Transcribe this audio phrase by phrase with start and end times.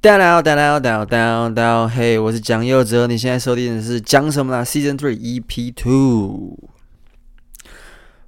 [0.00, 6.56] down down down down down 嘿，我是蒋佑哲，你现在收听的是讲什么啦？Season Three EP Two。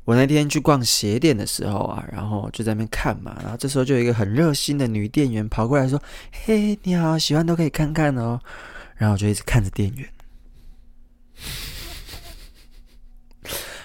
[0.04, 6.02] 我那天去逛鞋店的时候啊，然后就在那边看嘛，然后这时候就有一个很热心的女店员跑过来说
[6.44, 8.40] ：“嘿，你好，喜欢都可以看看哦。”
[8.98, 10.08] 然后我就一直看着店员。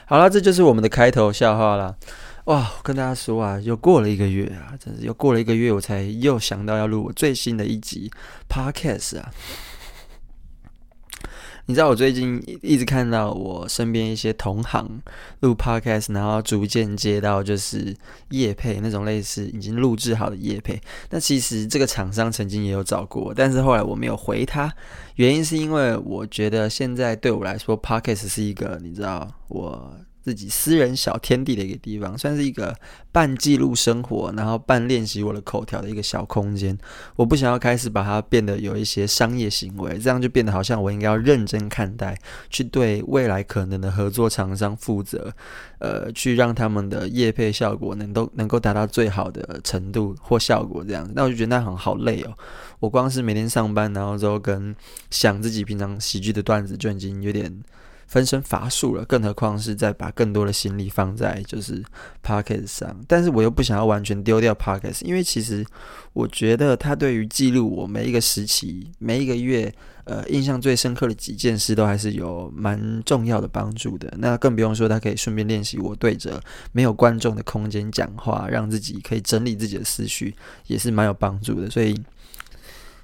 [0.08, 1.96] 好了，这就是我们的开头笑话了。
[2.46, 8.12] 哇，跟大家说啊，又过了一个月啊，真是又过了一个月，我才又想到要录我最新的一集
[8.48, 9.32] Podcast 啊。
[11.66, 15.02] 你知道我最近一直看到我身边一些同行
[15.40, 17.98] 录 Podcast，然后逐渐接到就是
[18.30, 20.80] 业配那种类似已经录制好的业配。
[21.10, 24.72] 那其实这个厂商曾经也有找过我，但是后来我没有回他，
[25.16, 29.96] 原因是因为我觉得现在对我来说 Podcast 是一个你知道我。
[30.26, 32.76] 自己私人小天地的一个地方，算是一个
[33.12, 36.76] 半记录生活，然后半练习我的口条的一个小空间。
[37.16, 45.32] 我不想要开始把它变得有一些商业行为，这样就变得好像我应该要认真看待，去对未来可能的合作厂商负责，
[45.78, 50.84] 呃，去让他们的业配效果能都能够达到最好的程度或效果。
[50.84, 52.36] 这样，那我就觉得那很好累哦。
[52.80, 54.76] 我光是每天上班，然后之后跟
[55.12, 57.62] 想自己平常喜剧的段子，就已经有点。
[58.08, 61.84] 分身乏术了，更何况是在把更多的心力放在就是
[62.24, 65.66] Podcast 上，但是我又不想要完全丢掉 Podcast，因为其实
[66.14, 69.74] 我觉得它对于记录我每一个时期、每一个月，
[70.06, 74.14] 呃，印象最深刻的几件事，都还是有蛮重要的帮助的。
[74.20, 80.36] 那更不用说，它可以顺便练习我对着没有观众的空间讲话，让自己可以整理自己的思绪，
[80.68, 81.70] 也是蛮有帮助的。
[81.70, 82.00] 所以，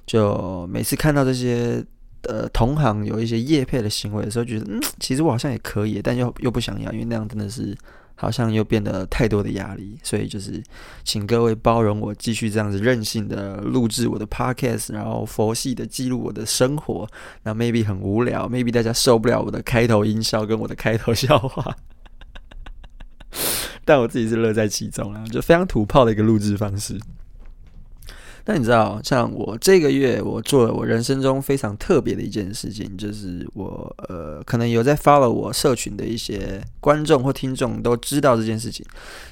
[0.06, 1.84] 就每次看到这些。
[2.28, 7.76] 呃，同行有一些业配的行为的时候，觉得嗯，其实我好像也可以，但又又不想要，因为那样真的是
[8.14, 10.62] 好像又变得太多的压力，所以就是
[11.02, 17.08] 请各位包容我继续这样子任性的录制我的 podcast，然后佛系的记录我的生活。
[17.42, 21.76] 那 maybe 很无聊，maybe 大家受不了我的开头音效跟我的开头笑话，
[23.84, 26.96] 但我自己是乐在其中啊，就非常土炮的一个录制方式。
[28.44, 38.84] 那你知道，像我这个月，我做了我人生中非常特别的一件事情，就是我呃，可能有在 follow 我社群的一些观众或听众都知道这件事情。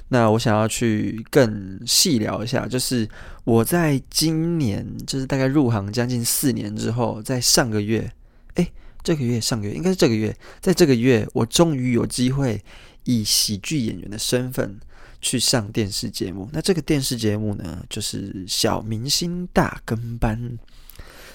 [0.08, 3.08] 那我想要去更细聊一下，就是
[3.42, 8.08] 我在今年，就是大概入行将近四年之后，在上个月，
[8.54, 8.72] 诶，
[9.02, 12.62] 这个月上个月应该是这个月，在这个月，我终于有机会
[13.04, 14.78] 以喜剧演员的身份。
[15.20, 20.38] 去上电视节目，那这个电视节目呢，就是《小明星大跟班》。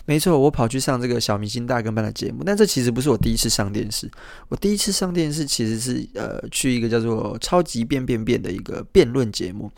[0.08, 4.10] 没错，我跑去上这个小明星大跟班的节目，但这其实不是我第一次上电视。
[4.50, 9.72] 我第一次上电视其实是呃去一个叫做《超级变变变》的一个辩论节目。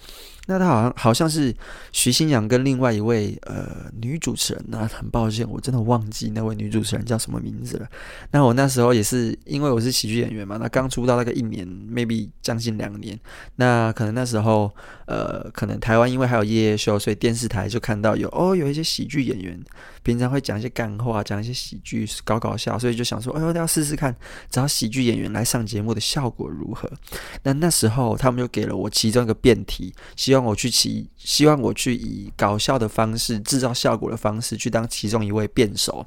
[0.47, 1.55] 那他好像好像是
[1.91, 4.65] 徐新阳跟另外一位呃女主持人。
[4.69, 7.87] 那很抱歉，我真的忘记那位女主持人叫什么名字了。
[8.31, 13.17] 那我那时候也是因为我是喜剧演员嘛，那刚出道那个一年，maybe 将近两年。
[13.57, 14.73] 那可能那时候
[15.05, 19.61] 呃，可能台湾因为还有夜夜秀，所以电视台就看到有哦有一些喜剧演员。
[20.03, 24.15] 平常会讲一些干话，讲一些喜剧，搞搞笑，所以就想说，哎呦，要试试看
[24.49, 26.89] 找喜剧演员来上节目的效果如何。
[27.43, 36.05] 那那时候他们就给了我其中一个辩题，希望让我去骑，希望我去以搞笑的方式制造效果的方式去当其中一位辩手。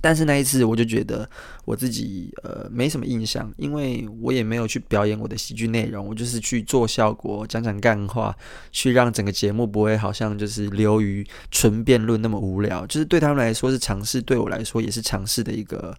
[0.00, 1.28] 但是那一次我就觉得
[1.64, 8.34] 我自己呃没什么印象，因为我也没有去表演我的喜剧内容，我就是去做效果，讲讲干话，
[8.70, 12.86] 去让整个节目不会好像就是流于纯辩论那么无聊。
[12.86, 15.96] 就是对他们来说是尝试，对我来说也是尝试的一个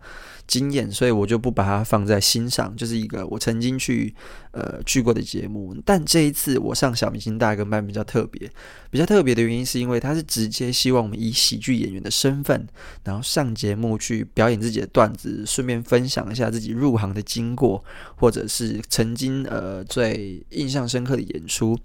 [0.48, 4.14] 经验，所以我就不把它放在心上，就是一个我曾经去
[4.52, 5.76] 呃去过的节目。
[5.86, 8.50] 但这一次我上小明星大跟班比较特别，
[8.90, 12.68] 比较特别的原因是因为他是直接希望我们以喜剧演员的身份，
[13.04, 17.84] 然后上节目去表演自己的段子，顺便分享一下自己入行的经过，
[18.16, 21.76] 或者是曾经呃最印象深刻的演出。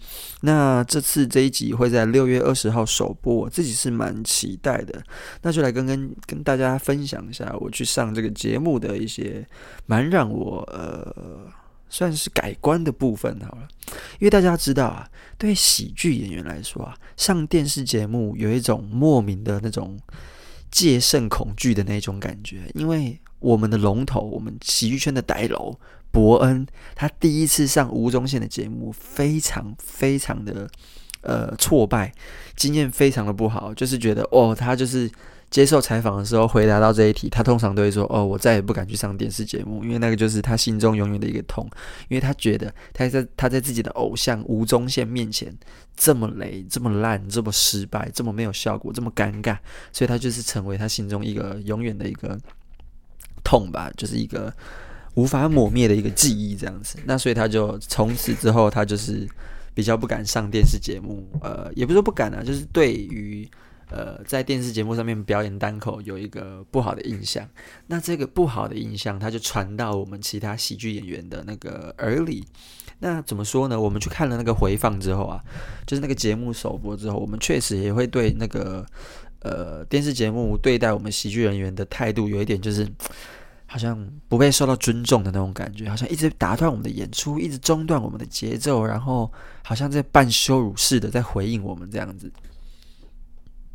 [0.43, 5.03] 那这次这一集会在六月二十号首播，我自己是蛮期待的。
[5.41, 8.75] 那就来跟跟跟大家分享一下我去上这个节目。
[8.75, 9.47] 的一些
[9.87, 11.49] 蛮让我呃
[11.89, 13.69] 算是改观的部分好了，
[14.19, 15.09] 因为大家知道啊，
[15.39, 19.97] 对喜剧演员来说啊，上电视节目有一种莫名的那种
[20.75, 25.79] 戒慎恐惧的那种感觉，因为我们的龙头，我们喜剧圈的呆楼
[26.11, 26.67] 伯恩，
[26.97, 30.69] 他第一次上吴宗宪的节目，非常非常的
[31.21, 32.13] 呃挫败，
[32.57, 35.09] 经验非常的不好，就是觉得哦，他就是。
[35.55, 41.65] 接受采访的时候回答到这一题，他通常都会说：“哦，我再也不敢去上电视节目，因为那个就是他心中永远的一个痛，
[42.09, 45.57] 因为他觉得他在他在自己的偶像吴宗宪面前
[45.97, 49.57] 这么雷、这么烂、这么失败、这么没有效果、这么尴尬，
[49.93, 52.37] 所以他就是成为他心中一个永远的一个
[53.45, 54.53] 痛吧，就是一个
[55.15, 56.99] 无法抹灭的一个记忆这样子。
[57.05, 59.25] 那所以他就从此之后，他就是。”
[59.77, 63.45] 比较不敢上电视节目，呃，也不是说不敢啊，就是对于
[63.91, 67.49] 呃在电视节目上面表演单口有一个不好的印象。
[67.87, 72.45] 那这个不好的印象，它就传到我们其他喜剧演员的那个耳里。
[72.99, 73.81] 那怎么说呢？
[73.81, 75.43] 我们去看了那个回放之后啊，
[75.87, 78.85] 就是那个节目首播之后，我们确实也会对那个
[79.41, 82.87] 呃电视节目对待我们喜剧人员的态度有一点就是。
[83.67, 89.29] 好像不被受到尊重的那种感觉，好像一直打断我们的演出，一直中断我们的节奏，然后
[89.65, 92.31] 好像在半羞辱似的在回应我们这样子。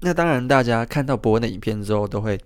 [0.01, 2.39] 那当然，大家看到伯恩的影片之后，都会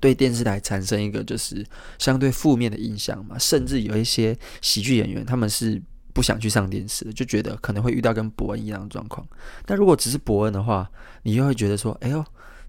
[0.00, 1.64] 对电视台产生一个就是
[1.98, 3.38] 相对负面的印象嘛。
[3.38, 5.80] 甚至有一些喜剧演员，他们是
[6.12, 9.26] 不想去上电视的，就觉得可能会遇到跟伯恩一样的状况。
[9.64, 10.90] 但如果只是伯恩的话，
[11.22, 12.24] 你又会觉得说：“哎呦。”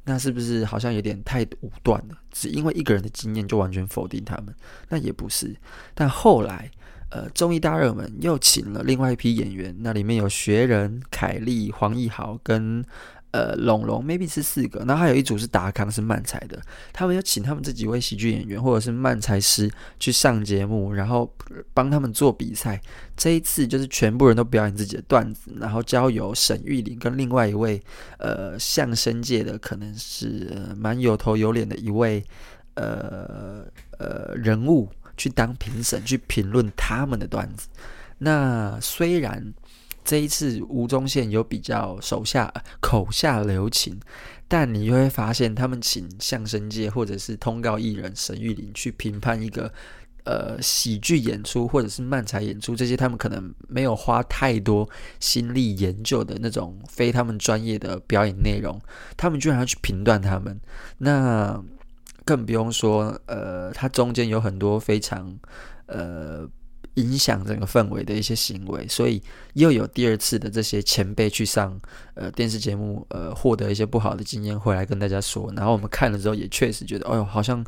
[0.09, 2.15] 那是不是好像有点太武断了？
[2.31, 4.55] 只因为一个人的经验就完全否定他们？
[4.87, 5.53] 那也不是。
[5.93, 6.71] 但后来，
[7.09, 12.81] 呃，综艺大热门又请了另外一批演员，那里面有学人、凯莉、黄义豪跟。
[13.31, 16.59] 呃，龙龙 maybe 是四个，然后还有一组是达康是漫才的，
[16.93, 19.69] 他们要请他们这几位喜剧演员或者是漫才师
[19.99, 21.31] 去上节目，然后
[21.73, 22.81] 帮他们做比赛。
[23.17, 27.79] 这一次就是全部人都表演自己的段子，然后交由沈玉琳跟另外一位
[28.17, 32.23] 呃相声界的可能是、蛮有头有脸的一位
[32.75, 33.65] 呃
[33.99, 37.67] 呃人物去当评审，去评论他们的段子。
[38.19, 39.53] 那虽然。
[40.07, 42.49] 这一次吴宗宪有比较手下
[42.79, 43.99] 口下留情，
[44.47, 49.69] 但你就会发现，他们请相声界或者是通告艺人沈玉琳去评判一个
[50.23, 54.89] 呃喜剧演出或者是漫才演出，这些他们可能没有花太多
[55.19, 58.79] 心力研究的那种非他们专业的表演内容，
[59.17, 60.57] 他们居然要去评断他们，
[60.99, 61.61] 那
[62.23, 65.37] 更不用说呃，他中间有很多非常
[65.87, 66.49] 呃。
[66.97, 69.21] 影响整个氛围的一些行为，所以
[69.53, 71.79] 又有第二次的这些前辈去上
[72.15, 77.63] 呃电视节目，呃获得一些不好的经验回来跟大家说，然后我们看了之后也确实觉得，哎呦，好像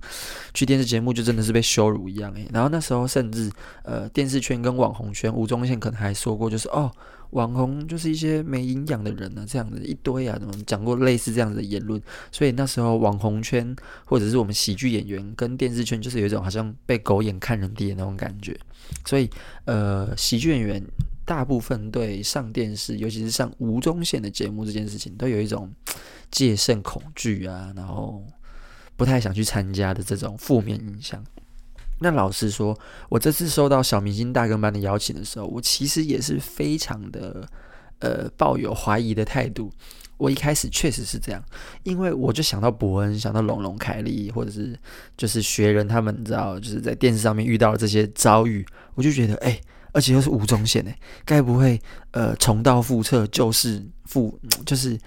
[0.53, 2.47] 去电视节目就真的是被羞辱一样诶。
[2.51, 3.51] 然后那时候甚至
[3.83, 6.91] 呃电视圈跟网红圈，吴宗宪可能还说过，就是哦。
[7.31, 12.01] 网红就是一些没营养的人呢、啊，这样子一堆啊，怎么讲过类似这样子的言论？
[12.31, 18.57] 所以那时候网红圈或者是我们喜剧演员跟电视圈，就是有一种好像被狗眼看人低的那种感觉。
[19.05, 19.29] 所以，
[19.65, 20.83] 呃，喜剧演员
[21.25, 25.71] 大部分对上电视，尤其是上吴宗宪的节目这件事情，都有一种
[26.31, 28.25] 戒慎恐惧啊，然后
[28.97, 31.23] 不太想去参加的这种负面印象。
[32.00, 32.78] 那老实说，
[33.10, 37.48] 我这次收到小明星大跟班的邀请的时候，我其实也是非常的
[38.00, 39.72] 呃抱有怀疑的态度。
[40.18, 41.44] 我一开始确实是这样，
[41.84, 44.78] 因为我就想到伯恩，想到龙龙、凯莉，或者是
[45.16, 48.66] 就是学人他们，你知道，就是在电视上面遇到这些遭遇，
[48.96, 49.60] 我就觉得，哎，
[49.94, 51.80] 而且又是吴宗宪，哎，该不会
[52.12, 54.98] 呃重蹈覆辙，就是复就是。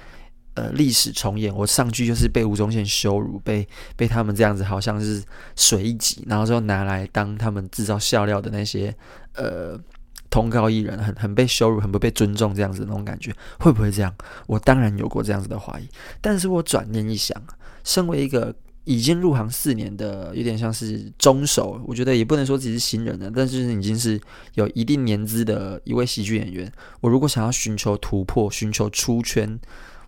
[0.54, 3.66] 呃，历史重演，我上去就是被吴宗宪羞辱，被
[3.96, 5.22] 被他们这样子，好像是
[5.56, 8.94] 水一挤，然后就拿来当他们制造笑料的那些
[9.34, 9.80] 呃
[10.28, 14.14] 通告艺人，很很被羞辱，很不被尊重这样子那种感觉，会不会这样？
[14.46, 15.88] 我当然有过这样子的怀疑，
[16.20, 17.34] 但是我转念一想，
[17.82, 24.20] 身为一个已经入行四年的，有点像是中手，我觉得也不能说自己是新人了，但是已经是
[24.52, 29.58] 有一定年资的一位喜剧演员，我如果想要寻求突破，寻求出圈。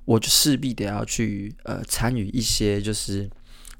[0.04, 3.28] 我就势必得要去呃参与一些，就是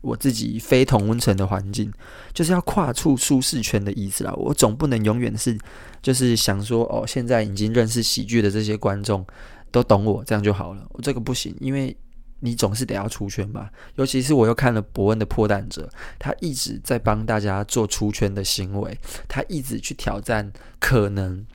[0.01, 1.93] 我自己非同温层的环境，
[2.33, 4.33] 就是要跨出舒适圈的意思啦。
[4.35, 5.59] 我总不能永远是
[6.03, 9.27] 就是想说哦，现在已经认识喜剧的这些观众
[9.71, 10.87] 都懂我，这样就好了。
[10.91, 11.97] 我这个不行，因为
[12.41, 13.71] 你总是得要出圈吧。
[13.97, 15.89] 尤其是我又看了伯恩的破蛋者，
[16.19, 21.47] 他一直在帮大家做出圈的行为，他一直去挑战可能。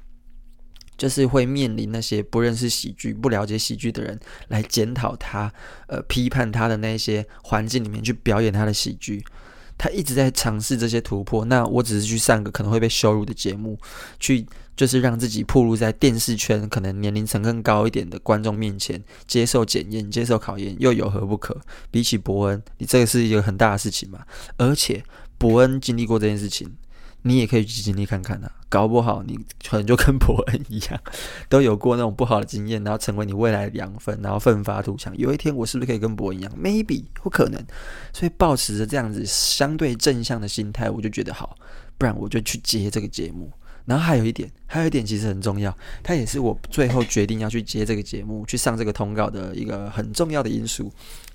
[0.99, 5.51] 就是会面临那些不认识喜剧、不了解喜剧的人来检讨他，
[5.87, 9.23] 呃，批判他的那些环境里面去表演他的喜剧。
[9.77, 11.45] 他一直在尝试这些突破。
[11.45, 13.79] 那我只是去上个可能会被羞辱的节目，
[14.19, 21.57] 去就是让自己暴露在电视圈可能年龄层更高一点的观众面前，接受检验、接受考验，又有何不可？
[21.89, 24.19] 比起伯恩，你这个是一个很大的事情嘛。
[24.57, 25.01] 而且
[25.37, 26.69] 伯恩经历过这件事情。
[27.23, 30.99] 你也可以去经历看看啊，搞不好你可能就跟博恩一样，
[31.49, 35.15] 都有过那种不好的经验，然后成为你未来的养分，然后奋发图强。
[35.17, 37.63] 有一天我是不是可以跟博恩一样？Maybe 有可能。
[38.13, 41.57] 所以抱持着这样子相对正向的心态，我就觉得好，
[41.97, 43.51] 不然我就去接这个节目。
[43.85, 50.91] 然后还有一点，还有一点其实很重要，它也是我最后决定要去接这个节目、去上这个通告的一个很重要的因素，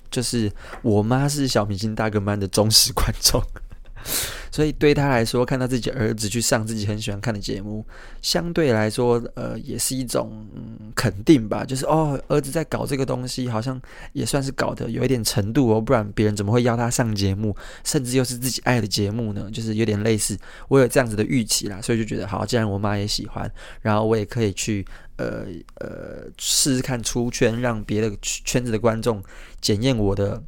[0.09, 0.49] 就是
[0.81, 3.41] 我妈是小明星大哥班的忠实观众。
[4.51, 7.85] 所以对他来说，看到自己儿子去上自己很喜欢看的节目，
[8.21, 11.65] 相对来说，呃，也是一种、嗯、肯定吧。
[11.65, 13.81] 就是哦，儿子在搞这个东西，好像
[14.13, 19.49] 也算是搞得有一点程度哦，不然别人怎么会邀他上节目，甚至又是自己爱的节目呢？
[19.51, 20.37] 就是有点类似，
[20.69, 24.85] 我有这样子的预期啦，所以就觉得好，既然我妈也喜欢，然后我也可以去
[25.17, 25.45] 呃
[25.79, 29.21] 呃试试看出圈，让别的圈子的观众
[29.59, 30.41] 检验我的。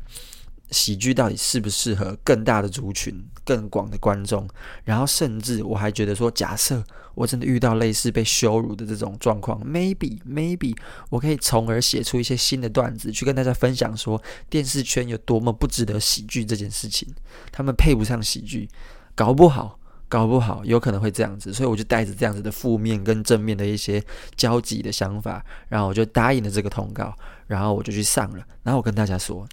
[0.70, 4.48] 喜剧到底适不适合更大的族群、更广的观众？
[4.84, 6.84] 然后，甚至我还觉得说，假设
[7.16, 10.76] 我真的遇到类似被羞辱的这种状况，maybe maybe
[11.10, 17.08] 我可以从而写出一些新的段子，去跟大家分享说，电视圈有多么不值得喜剧这件事情，
[17.52, 18.70] 他们配不上喜剧，
[19.16, 21.54] 搞不好，搞不好有可能会这样子。
[21.54, 24.04] 所以，我就带着这样子的负面跟正面的一些
[24.36, 27.16] 交集的想法，然后我就答应了这个通告，
[27.48, 28.46] 然后我就去上了。
[28.64, 29.48] 然后我跟大家说。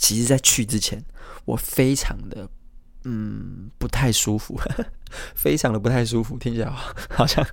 [0.00, 1.04] 其实，在去之前，
[1.44, 2.48] 我非常的
[3.04, 4.58] 嗯不太舒服，
[5.36, 6.72] 非常的不太舒服，听起来
[7.10, 7.46] 好像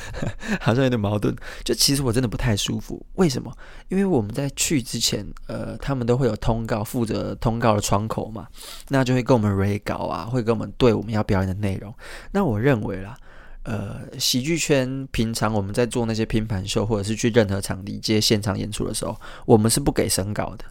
[0.60, 1.34] 好像有点矛盾。
[1.64, 3.50] 就其实我真的不太舒服，为什么？
[3.88, 8.46] 因为我们在去之前，呃，他们都会有通告，负责通告的窗口嘛，
[8.90, 11.94] 那就会跟我们 re 稿啊，会跟我们对我们要表演的内容。
[12.32, 13.16] 那我认为啦，
[13.62, 20.66] 呃，喜剧圈平常我们在做那些拼盘秀，或者是去任何场地接现场演出的时候，我们是不给审稿的。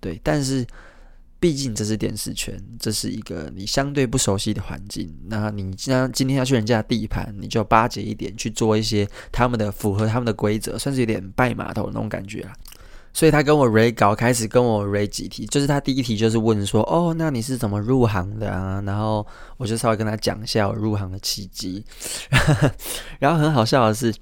[0.00, 0.66] 对，但是
[1.38, 5.14] 毕竟这是电视圈，这是一个你相对不熟悉的环境。
[5.26, 12.52] 那你既然今天要去人家的地盘，你就巴结一点，去做一些他们的符合他们的规则，算是有点拜码头那种感觉啦。
[13.12, 19.26] 所以他跟我 re 稿，开始跟我 re 几题，就是他第一题就是问说：“哦，那你是怎么入行的啊？”然后
[19.56, 21.84] 我就稍微跟他讲一下我入行的契机。
[23.20, 24.14] 然后很好笑的是，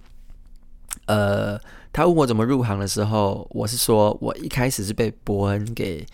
[1.07, 1.61] 呃。
[1.95, 6.05] 他问我怎么入行的时候，我是说，我一开始是被伯恩给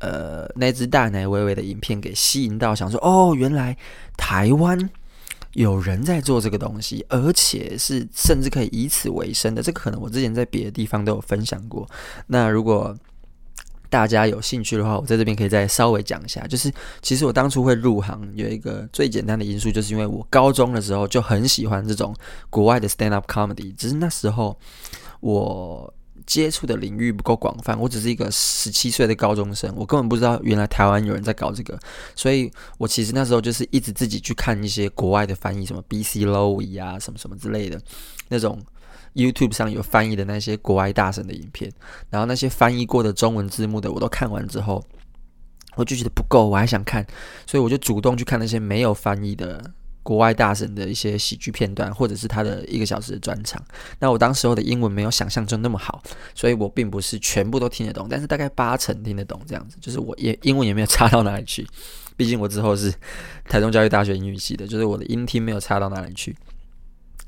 [0.00, 3.76] 呃那只大奶微微的影片给吸引到，想说哦，原来
[4.16, 4.90] 台湾
[5.52, 9.62] 有人在做这个东西，而且是甚至可以以此为生的。
[9.62, 11.88] 这个可能我之前在别的地方都有分享过。
[12.26, 12.92] 那如果
[13.88, 16.44] 大家有兴趣的话，我在这边可以再稍微讲一下。
[16.48, 16.68] 就是
[17.00, 22.12] 其实我当初会入行有一个最简单的因素，就是因为我高中的时候就很喜欢这种
[22.50, 24.58] 国外的 stand up comedy，只是那时候。
[25.20, 25.92] 我
[26.26, 31.78] 接触的领域不够广泛，我只是一个十七岁的高中生，我根本不知道原来台湾有人在搞这个，
[32.14, 37.80] 所以我其实那时候就是一直自己去看一些国外的翻译，什么 BC Lowy 啊，什么什么之类的，
[38.28, 38.60] 那种
[39.14, 41.72] YouTube 上有翻译的那些国外大神的影片，
[42.10, 44.84] 然后那些翻译过的中文字幕的我都看完之后，
[45.76, 47.06] 我就觉得不够，我还想看，
[47.46, 49.72] 所以我就主动去看那些没有翻译的。
[50.08, 53.62] 国外大神的一些喜剧片段，或者是他的一个小时的专场。
[53.98, 56.02] 那我当时候的英文没有想象中那么好，
[56.34, 59.76] 所以我并不是全部都听得懂，但是大概八成听得懂这样子。
[59.82, 61.66] 就是我也英文也没有差到哪里去，
[62.16, 62.90] 毕竟我之后是
[63.50, 66.34] 台中教育大学英语系的，就是我的音听没有差到哪里去。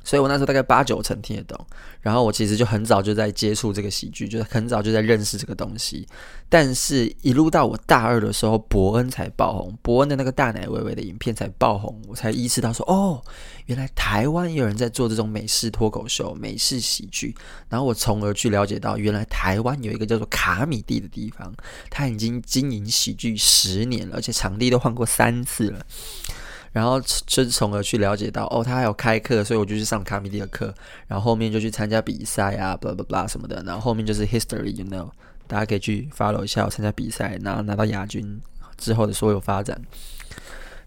[0.03, 1.67] 所以我那时候大概八九成听得懂，
[2.01, 6.07] 然后我其实就很早就在接触这个喜剧，就是很早就在认识这个东西。
[6.49, 13.23] 但是，一路到我大二的时候，伯恩才爆红，伯恩的那个大奶微微的影片才爆红，我才意识到说，哦，
[13.67, 17.37] 原来台湾也有人在做这种美式脱口秀、美式喜剧。
[17.69, 21.55] 然后我从而去了解到，原来台湾有一个叫做卡米蒂的地方，
[21.89, 25.87] 他已经经营喜剧十年了，而且场地都换过三次了。
[26.73, 30.73] 然后就从而去了解到，哦，他还有开课，所以我就去上卡米蒂的课。
[31.09, 33.61] 然后后面就去参加比赛啊，blah blah blah 什么的。
[33.65, 35.11] 然后后面就是 history，you know，
[35.49, 38.41] 大家可以去 follow 一下我参加比赛，然后拿到亚军
[38.77, 39.81] 之后的所有发展。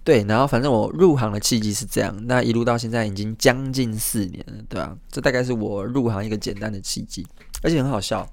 [0.05, 4.97] 对，然后反正我入行的契机是这样，那一路到现在已经将近四年了，对吧？
[5.11, 7.27] 这大概是我入行一个简单的契机，
[7.61, 8.25] 而且很好笑。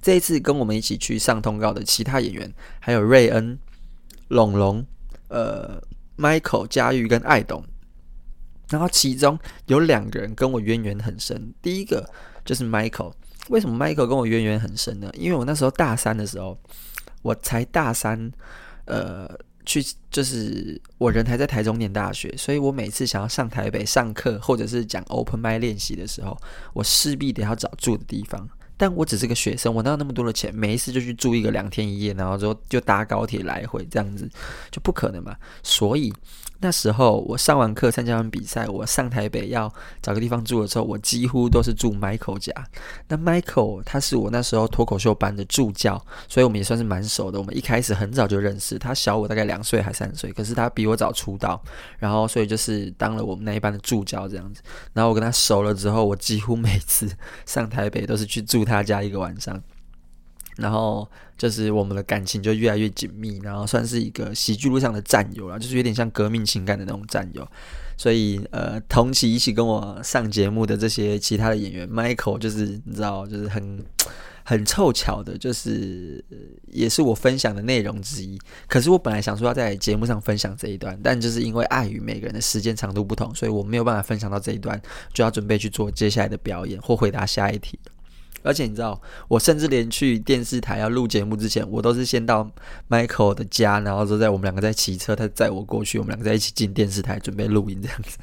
[0.00, 3.58] 这一次跟我们一起去上通告的其他演员，还有瑞恩、
[4.28, 4.86] 龙龙，
[5.26, 5.82] 呃。
[6.16, 7.64] Michael、佳玉跟爱董，
[8.68, 11.52] 然后其中有两个人跟我渊源很深。
[11.60, 12.08] 第一个
[12.44, 13.12] 就是 Michael，
[13.48, 15.10] 为什么 Michael 跟我渊源很深呢？
[15.14, 16.58] 因为我那时候大三的时候，
[17.22, 18.30] 我才大三，
[18.84, 19.28] 呃，
[19.66, 26.36] 去就是我人还在台中念大学，所以我每次想要上台北上课或者是讲 Open Mic 练习的时候，
[26.72, 28.48] 我势必得要找住的地方。
[28.76, 30.54] 但我只是个学生，我哪有那么多的钱？
[30.54, 34.28] 没事就去住一个两天一夜，然后之后就搭高铁来回这样子，
[34.70, 35.36] 就不可能嘛。
[35.62, 36.12] 所以。
[36.64, 42.54] 那时候我上完课，参加完比赛，我上台北要找个地方住的时候，我几乎都是住 Michael 家。
[43.06, 47.38] 那 Michael 他是我那时候脱口秀班的助教，所以我们也算是蛮熟的。
[47.38, 51.62] 我们一开始很早就认识，他小我大概两岁还三岁，可是他比我早出道，
[51.98, 54.62] 然后所以就是当了我们那一班的助教这样子。
[54.94, 57.06] 然后我跟他熟了之后，我几乎每次
[57.44, 59.62] 上台北都是去住他家一个晚上。
[60.56, 67.46] 然后就是我们的感情就越来越紧密，然后算是一个喜剧路上的战友了，就是有点像革命情感的那种战友。
[67.96, 73.84] 所以呃，同期一起跟我上节目的这些其他的演员，Michael 就是你知道，就是很
[74.42, 76.24] 很凑巧的，就是
[76.66, 78.36] 也是我分享的内容之一。
[78.66, 84.80] 可是我本来想说要在节目上分享这一段，但就是因为碍于每个人的时间长度不同，所以我没有办法分享到这一段，
[85.12, 87.78] 就要准备去做接下来的表演或回答下一题。
[88.44, 92.48] 而且你知道，我甚至连去电视台要录节目之前，我都是先到
[92.90, 98.18] Michael 的家，然后之后在我们两个在骑车，他载我过去，我们两个在一起进电视台准备录音，这样子，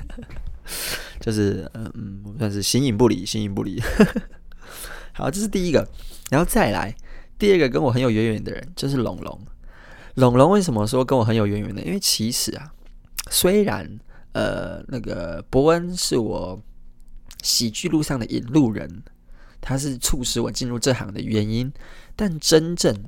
[1.20, 3.82] 就是嗯嗯，算是形影不离，形影不离。
[5.13, 5.86] 好，这是第一个，
[6.30, 6.96] 然后再来
[7.40, 9.42] 第二个跟我很有渊源的人，就是龙龙。
[10.13, 11.82] 龙龙为什么说跟我很有渊源呢？
[11.84, 12.72] 因为其实啊，
[13.32, 14.00] 虽然
[14.34, 16.62] 呃那个伯恩是我
[17.42, 19.04] 喜剧路上的引路人。
[19.62, 21.72] 他是促使我进入这行的原因，
[22.15, 23.06] 但真正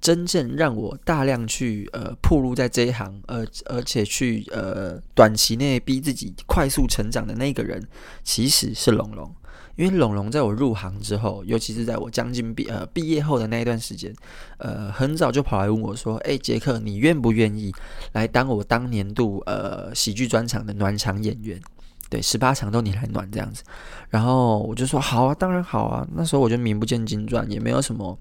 [0.00, 7.86] 真正让我大量去呃铺路在这一行，而、而且去呃短期内逼自己快速成长的那个人，
[8.22, 9.34] 其实是龙龙。
[9.76, 14.12] 因为龙龙在我入行之后，尤其是在我将近毕呃毕业后的那一段时间，
[14.56, 17.72] 呃很早就跑来问我说：“哎，杰克，你愿不愿意
[18.12, 21.60] 来当我当年度呃喜剧专场的暖场演员？”
[22.08, 23.62] 对，十八强都你来暖这样子，
[24.08, 26.06] 然后我就说好啊，当然好啊。
[26.14, 28.18] 那时候我就名不见经传，也没有什么，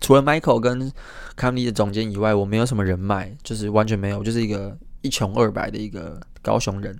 [0.00, 0.92] 除了 Michael 跟
[1.36, 6.98] Comedy 的总监以外，我没有什么人脉，就是完全没有，就是一个一穷二白的一个高雄人。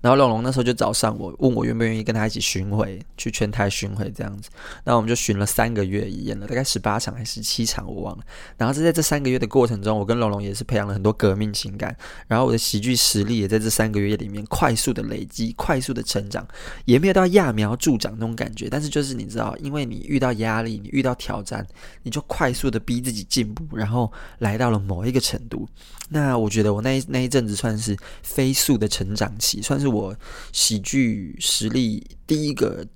[0.00, 4.48] 然后龙龙那时候就找上我，问我愿不愿意跟他一起巡回，去全台巡回这样子。
[4.84, 8.24] 那我们就巡了三个月，演了大概十八场还是十七场，我忘了。
[8.56, 11.96] 然后是在这三个月的过程中，我跟龙龙也是培养了很多革命情感。
[12.28, 16.46] 然后我的喜剧实力也在这三个月里面快速的累积，快速的成长，
[16.84, 18.68] 也没有到揠苗助长那种感觉。
[18.70, 21.66] 但是就是你知道，因为你遇到压力，你遇到挑战，
[22.04, 25.68] 你就快速的逼自己进步，然后来到了某一个程度。
[26.10, 29.87] 那我觉得我那一那一阵子算是飞速的成长期，算是。
[29.88, 30.16] 我
[30.52, 32.86] 喜剧实力第一个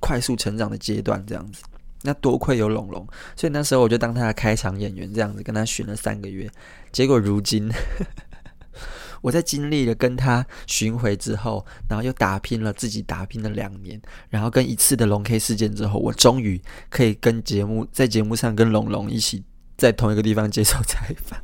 [0.00, 1.62] 快速成长的阶段，这样子，
[2.02, 6.50] 那多亏有龙龙，所以那时候我就当他的开场演员，这样子跟他巡了三个月。
[6.90, 7.70] 结果如今，
[9.20, 14.00] 我在经历了跟他巡回之后，然后又打拼了自己打拼了两年，
[14.30, 19.44] 然后跟一次的龙 K 事件之后，我终于可以跟节目在节目上跟龙龙一起
[19.76, 21.38] 在同一个地方接受采访。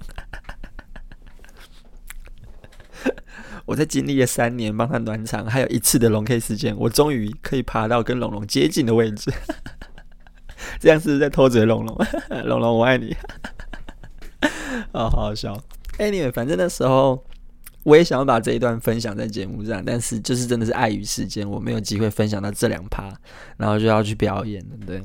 [3.66, 9.30] 我在经历了三年帮他暖场，还有一次的龙 K 事件，我终于可以爬到跟龙龙接近的位置。
[10.80, 11.98] 这样是不是在偷嘴龙龙？
[12.46, 13.14] 龙龙我爱你。
[14.92, 15.60] 哦， 好好笑。
[15.98, 17.22] Anyway，反正那时候
[17.82, 23.12] 我也想要把这一段分享在节目上，但是就是真的是碍于时间，我没有机会分享到这两趴，
[23.56, 25.02] 然后就要去表演了，对。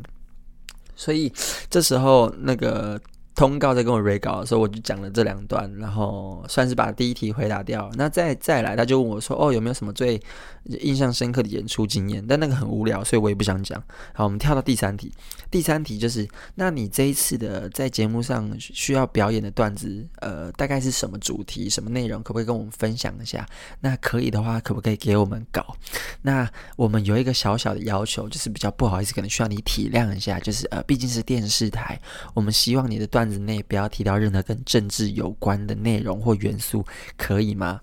[0.96, 1.34] 所以
[1.70, 3.02] 这时候那个。
[3.34, 7.90] 通告在跟我 re 稿的时候，我就讲了这两段，然后算是把第一题回答掉。
[7.96, 10.22] 那再再来，他就问我说：“哦，有没有什么最
[10.66, 13.82] 印象深刻的演出经验？”但那个很无聊，所以我也不想讲。
[14.14, 15.12] 好，我们跳到第三题。
[15.50, 22.22] 第三题就是：那你这一次的在节目上需要表演的段子，呃，大概是什么主题、什么内容？
[22.22, 23.48] 可不可以跟我们分享一下？
[23.80, 25.76] 那可以的话，可不可以给我们搞？
[26.22, 30.38] 那我们有一个小小的要求，就是比较不好意思，可能需要你体谅一下。
[30.40, 32.00] 就是呃，毕竟是电视台，
[32.34, 33.21] 我们希望你的段。
[33.22, 36.84] 段子内不要提到任何跟政治有关的内容或元素，
[37.16, 37.80] 可以吗？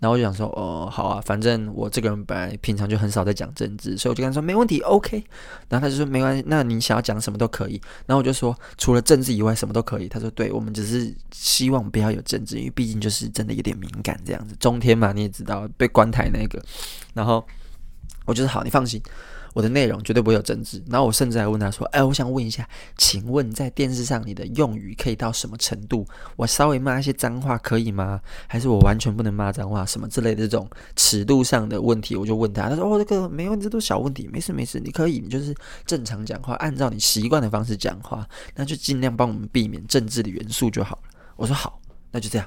[0.00, 5.22] 然后我就想说，哦，好啊，反正我这个人本来平常就很少在讲政治，所以我就跟他说没问题，OK。
[5.68, 7.80] 然后他就说没关系，那你想要讲什么都可以。
[8.06, 10.08] 然后我就说除了政治以外什么都可以。
[10.08, 14.56] 他说对，我们只是希望不要有政治，因为毕竟就是真的有点敏感这样子。
[14.58, 16.60] 中天嘛，你也知道被关台那个。
[17.12, 17.46] 然后
[18.24, 19.00] 我就是好，你放心。
[19.52, 26.06] 我的内容绝对不会有政治，然后我甚至还问他说：“哎，我想问一下，请问在电视上你的用语可以到什么程度？
[26.36, 28.20] 我稍微骂一些脏话可以吗？
[28.46, 29.84] 还是我完全不能骂脏话？
[29.84, 32.68] 什么之类的这种尺度上的问题，我就问他。
[32.68, 41.02] 他说：哦，这个没问题，这都小问题，没事没事，你可以，你就是正常讲话，按照你习惯的方式讲话，那就尽量帮我们避免政治的元素就好了。
[41.36, 41.80] 我说好，
[42.12, 42.46] 那就这样。”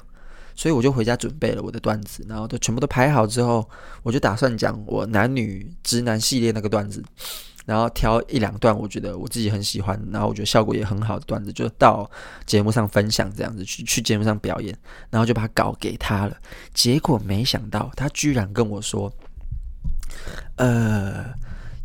[0.56, 3.68] 所以我就回家准备了我的段子，然后都全部都排好之后，
[4.04, 7.04] 我就打算讲我男女直男系列那个段子。
[7.66, 12.12] 然后挑一两段我觉得我自己很喜欢，然后我觉得效果也很好的段子，就到
[12.46, 14.78] 节目上分享这样子，去去节目上表演，
[15.10, 16.36] 然后就把稿给他了。
[16.74, 19.10] 结果没想到他居然跟我说
[20.60, 21.34] ：“呃，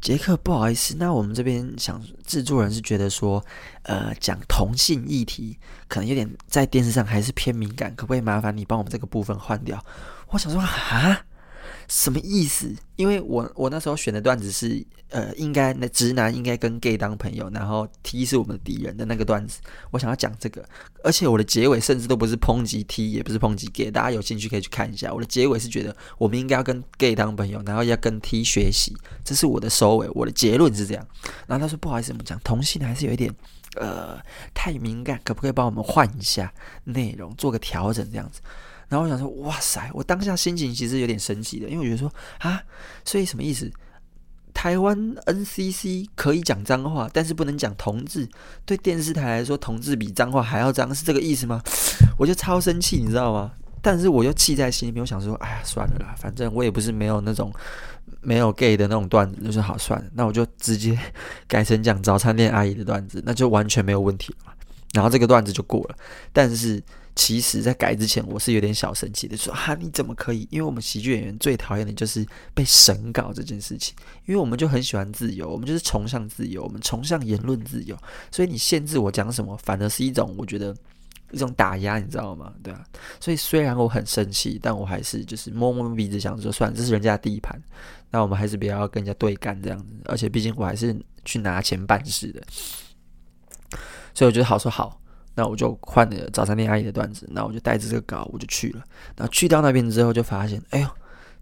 [0.01, 3.45] 杰克，不好意思，那我们这边想制作人是觉得说，
[3.83, 5.59] 呃，讲同性议题
[5.89, 9.85] 可能有点在电视上还是偏敏感，可不可以麻烦你帮我们这个部分换掉？”
[10.31, 11.25] 我想说啊。
[11.89, 12.71] 什么意思？
[12.97, 19.61] 因为我我那时候选的段子是，呃，应该那直男应该跟 gay 当朋友，然后 T 是我们的敌人的那个段子。
[19.91, 20.63] 我想要讲这个，
[21.03, 23.91] 而且我的结尾甚至都不是抨击 T，也不是抨击 gay。
[23.91, 25.13] 大家有兴趣可以去看一下。
[25.13, 30.09] 我的结尾是觉得我们应该要跟 gay 当朋友，然后要跟 T 学习，这是我的收尾。
[30.11, 31.07] 我的结论是这样。
[31.47, 33.35] 然后他说不好意思，我们讲同性还是有一点
[33.77, 34.21] 呃
[34.53, 36.53] 太敏感，可不可以帮我们换一下
[36.85, 38.43] 内容，做个调整这样子？
[38.89, 39.91] 然后我想说，哇塞！
[39.93, 42.63] 我当下心情其实有点神奇的，因为我觉得说啊，
[43.05, 43.71] 所以什么意思？
[44.55, 48.29] 台湾 NCC 可以讲脏话，但是不能讲同志。
[48.65, 51.63] 对电视台来说，同志比脏话还要脏，是这个意思吗？
[52.19, 53.53] 我就超生气，你知道吗？
[53.81, 57.53] 但是我又气在心里面，我想说，哎呀，算了啦，反正我也不是没有那种
[58.21, 60.99] 没有 gay 的那种段子，就是好算了，那我就直接
[61.47, 64.53] 改成讲早餐店阿姨的段子，那就完全没有问题了嘛。
[64.93, 65.97] 然后这个段子就过了，
[66.33, 66.83] 但是。
[67.19, 70.47] 其实，在改之前，我是有点小生气的，说哈，你怎么可以？
[70.53, 73.93] 因为我们喜剧演员最讨厌的就是被审稿这件事情，
[74.25, 77.99] 因为我们就很喜欢自由，我们就是崇尚自由，我们崇尚言论自由，
[78.31, 80.73] 所以你限制我讲什么，反而是一种我觉得
[81.33, 82.55] 一种打压，你知道吗？
[82.63, 82.87] 对啊，
[83.19, 87.61] 所以虽然我很生气，但我还是就是摸摸鼻子，想说算了，这是人家的地盘，
[88.13, 92.41] 那我们还是不要跟人家对干这样子，而且毕竟我还是去拿钱办事的，
[94.15, 95.01] 所以我觉得好说好。
[95.39, 98.83] 那我就换了早餐店阿姨的段子，那我就带着这个稿我就去了。
[99.17, 100.89] 然后去到那边之后，就发现，哎呦，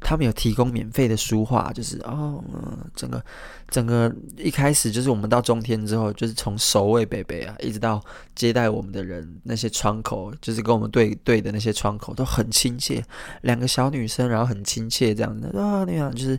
[0.00, 3.24] 他们有提供免费的书画，就是哦，嗯，整个
[3.70, 7.98] 整个一开始就是我们到中天之后，就是从守卫北北啊，一直到
[8.34, 13.02] 接待我们的人，那些窗口就是跟我们对对的那些窗口都很亲切，
[13.40, 16.38] 两个小女生，然后很亲切这样子啊，那样就是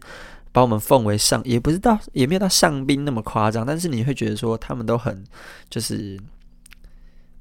[0.52, 5.24] 把我们奉为上，也不是到也没有到上宾那么夸张，但是你会觉得说他们都很
[5.72, 6.20] 就是。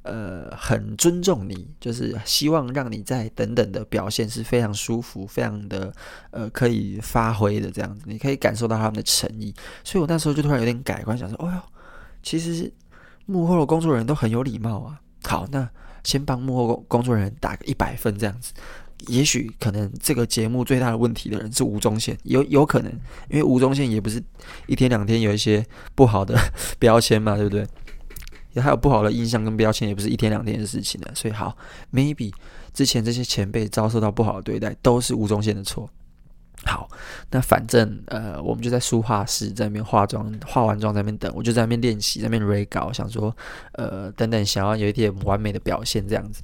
[0.07, 5.92] 呃，很尊重你，就是希望让你在等等的表现是非常舒服、非常的
[6.31, 9.55] 呃可以发挥的这样子，你可以感受到他们的诚意。
[9.85, 11.61] 所以我那时候就突然有点改观，想说：“哦哟，
[12.23, 12.73] 其实
[13.27, 15.69] 幕后的工作人员都很有礼貌啊。”好，那
[16.05, 18.53] 先帮幕后工工作人员打个一百分这样子。
[19.09, 22.90] 也许可能这个节目最大的问题的人是吴宗宪，有有可能，
[23.29, 24.23] 因为吴宗宪也不是
[24.66, 25.64] 一天两天有一些
[25.95, 26.35] 不好的
[26.79, 27.66] 标签嘛，对不对？
[28.61, 31.57] 还有不好的印象跟标签，也不是一天两天的事情了，所以好
[31.92, 32.33] ，maybe
[32.73, 35.88] 之前这些前辈遭受到不好的对待，都是吴宗宪的错。
[36.68, 36.88] 好，
[37.31, 43.35] 那反正呃，我们就在书画室在那边化妆，化完妆在那边等，我就在那边练习，在那边 re 稿，想说
[43.74, 46.42] 呃，等等，想要有一点完美的表现这样子。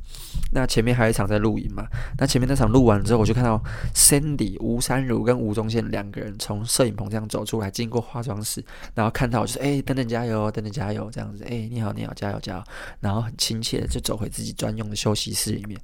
[0.52, 1.84] 那前面还有一场在录影嘛，
[2.18, 3.60] 那前面那场录完之后，我就看到
[3.94, 12.64] Sandy 吴珊如跟吴宗宪两个人从摄影棚这样走出来，经过化妆室，然后看到就是哎，等等加油，等等加油这样子，哎，你好你好，加油加油，
[13.00, 15.80] 然后很亲切的就走回自己专用的休息室里面，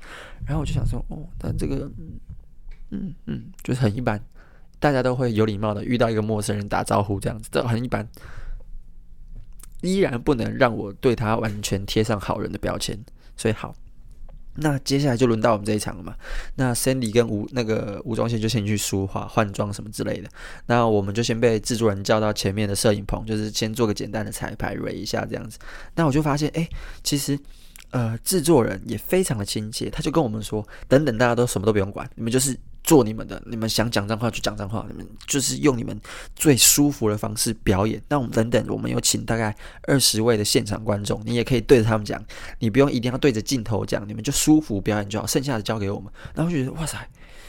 [0.46, 1.90] 然后我就想说哦，但这个。
[2.90, 4.20] 嗯嗯，就是很一般，
[4.78, 8.08] 大家都会有礼貌的遇到一个陌生人打招呼这样子，都很一般，
[9.82, 12.98] 依然不能让我对他完全贴上好人的标签，
[13.36, 13.74] 所以好，
[14.54, 16.14] 那接下来就轮到我们这一场了嘛。
[16.54, 20.28] 那 Sandy 跟吴那个吴宗宪就先去梳化、换装什么之类的，
[20.66, 25.58] 那我们就先被制作人叫到前面的摄影棚，就是先做个简单的彩排 r 一下这样子。
[25.94, 26.68] 那我就发现，哎、
[27.02, 27.38] 其实。
[27.90, 36.00] 呃，制作人也非常的亲切，他就跟我们说：“等等，大家都什么都不用管，你们就是做你们的，你们想讲脏话就讲脏话，你们就是用你们
[36.34, 38.02] 最舒服的方式表演。
[38.08, 42.22] 那我们等等，我们有请大概二十位的现场观众，你也可以对着他们讲，
[42.58, 46.10] 你不用一定要对着镜头讲，你们就舒服表演就好，剩下的交给我们。
[46.34, 46.98] 然后觉得哇塞，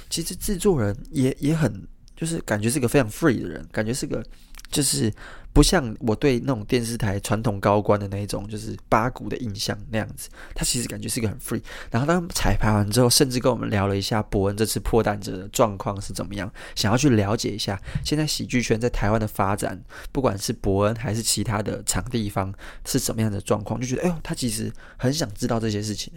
[0.10, 4.24] 其实制作人也也很，就是感觉是个非常 free 的人，感觉是个
[4.70, 5.12] 就是。”
[5.52, 10.30] 不像我对那种电视台传统高官的那一种，就是八股的印象那样子。
[10.54, 11.62] 他其实感觉是一个很 free。
[11.90, 22.54] 然后当彩排完之后，甚至跟我们聊了一下伯恩这次破蛋者的状况是怎么样，想要去了解一下现在喜剧圈在台湾的发展，不管是伯恩还是其他的场地方
[22.86, 26.14] 是怎么样的状况，就觉得哎呦，他其实很想知道这些事情。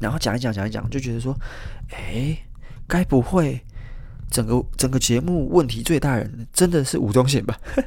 [0.00, 1.36] 然后讲一讲，讲一讲，就觉得说，
[1.90, 2.38] 哎，
[2.86, 3.60] 该不会
[4.32, 7.56] 整个整个节目问题最大人真的是吴宗宪吧？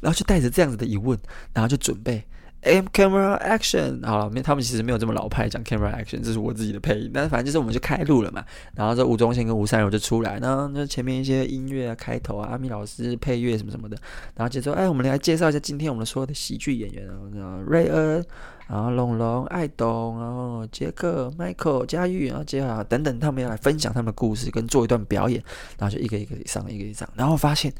[0.00, 1.18] 然后就带着这样子的疑问，
[1.52, 2.24] 然后就准备，
[2.66, 7.10] M camera action，好了，没，他们其实没有这么老派讲 camera action，这是我自己的配音。
[7.14, 13.96] 但是反正就是我们就开录了嘛，然后这吴宗宪跟吴三柔就出来，然后那前面一些音乐啊，开头啊，阿米老师配乐什么什么的，
[14.34, 18.24] 然后接着说，哎，我们来介绍一下今天我们所有的喜剧演员啊，瑞恩，
[18.68, 25.40] 然后龙龙、爱董，然后杰克、Michael、佳玉，然后接下来等等，他们要来分享他们的故事跟做一段表演，
[25.78, 27.72] 然后就一个一个上，一个一个上，然后发现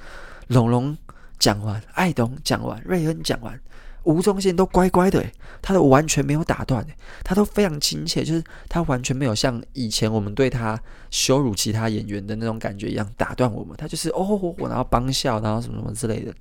[0.46, 0.96] 龙龙
[1.38, 3.59] 讲完，爱董讲完，瑞恩讲完。
[4.07, 5.25] 吴宗宪都乖乖的，
[5.61, 6.87] 他都完全没有打断，
[7.25, 16.33] 他都非常亲切，就是他完全没有像以前我们对他羞辱其他演员的那种感觉一样打断我们，他就是哦，然后帮笑，然后什么什么之类的，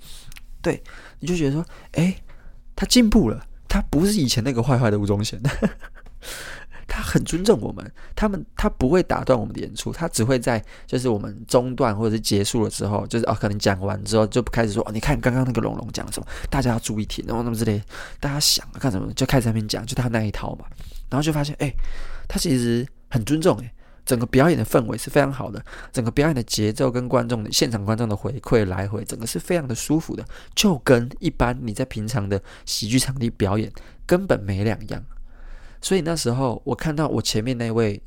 [0.62, 0.82] 对，
[1.20, 2.16] 你就觉得说，哎，
[2.76, 5.42] 他进步了，他不是以前那个坏坏的吴宗宪。
[6.88, 17.82] 他很尊重我们，他们他不会打断我们的演出，他只会在就是我们中断或者是结束了之后，就是哦可能讲完之后就开始说哦，你看刚刚那个龙龙讲了什么，大家要注意听，然后那么之类，
[18.20, 20.66] 大家想干什么就开始在那边讲，就他那一套嘛，
[21.10, 21.72] 然后就发现哎，
[22.28, 23.74] 他其实很尊重哎，
[24.06, 33.72] 整个表演的氛围是非常好的，整个表演的节奏跟观众的现场观众的回馈来回，整个是非常的舒服的，就跟一般你在平常的喜剧场地表演
[34.06, 35.04] 根本没两样。
[35.82, 38.02] 所以那时候，我看到我前面那位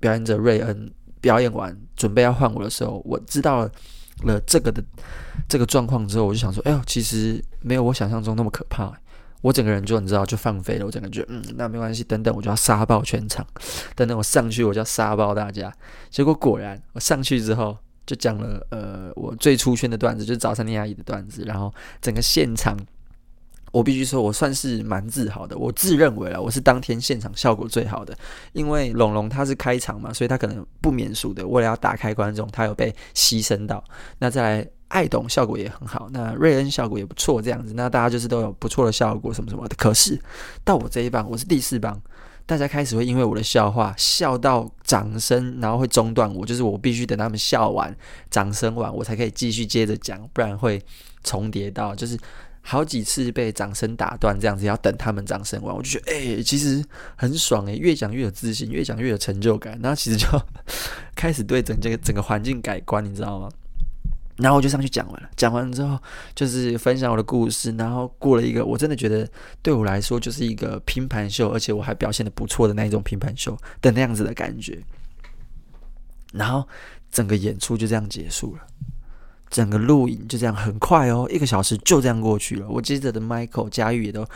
[0.00, 3.68] 表演者瑞恩表演完，准备要换我的时候，我知道
[4.24, 4.82] 了这个的
[5.48, 8.92] 这个状况之后，我就想说：“哎呦，其实没有我想象中那么可怕。”
[9.40, 13.46] 我整个人就你知道就放飞了，我整个觉嗯，那没关系，等等我就要杀爆全场，
[13.94, 15.72] 等等我上去我就要杀爆大家。
[16.10, 22.76] 结果果然，我上去之后就讲了呃我最出圈的段子，就是早餐店阿姨的段子，然后整个现场。
[23.70, 25.56] 我必须说，我算是蛮自豪的。
[25.56, 28.16] 我自认为了，我是当天现场效果最好的，
[28.52, 33.82] 因为龙龙他是开场嘛，所以他可能不免俗的，为了要打开观众，他有被牺牲到。
[34.18, 39.76] 那再来，爱董效果也很好，那瑞恩效果也不错，这样子，那大家就是都有不错的效果，什么什么的。
[39.76, 40.18] 可是
[40.64, 42.00] 到我这一棒，我是第四棒，
[42.46, 47.94] 大家开始会因为我的笑话笑到掌声，然后会中断我，就是我必须等他们笑完，
[48.30, 50.82] 掌声完，我才可以继续接着讲，不然会
[51.22, 52.18] 重叠到，就是。
[52.70, 56.84] 好几次被掌声打断，这样子要等他们掌声完，我就觉得哎、其实
[57.16, 59.80] 很爽哎，越讲越有自信，越讲越有成就感。
[59.82, 60.26] 然后其实就
[61.16, 63.48] 开始对整这个整个环境改观，你知道吗？
[64.36, 65.98] 然后我就上去讲完了，讲完之后
[66.34, 69.26] 就是分享我的故事，然后过了一个我真的觉得
[69.62, 74.78] 对我来说就是一个拼盘秀，而且我还表现得不错的那一种拼盘秀的那样子的感觉。
[76.34, 76.68] 然后
[77.10, 78.66] 整个演出就这样结束了。
[79.50, 82.68] 整个录影就这样很快哦，一个小时就这样过去了。
[82.68, 84.26] 我接着的 Michael 佳玉也都